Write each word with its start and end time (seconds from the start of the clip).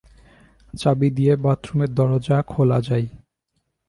চাবি 0.73 1.09
দিয়ে 1.17 1.33
বাথরুমের 1.43 1.91
দরজা 1.97 2.37
খোলা 2.51 2.79
যায়। 2.87 3.07